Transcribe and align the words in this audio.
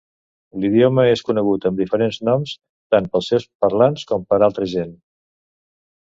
L'idioma 0.61 1.03
és 1.09 1.21
conegut 1.25 1.67
amb 1.69 1.81
diferents 1.81 2.17
noms, 2.29 2.53
tant 2.95 3.09
pels 3.15 3.29
seus 3.33 3.45
parlants 3.65 4.07
com 4.13 4.25
per 4.31 4.41
altra 4.47 4.67
gent. 4.73 4.97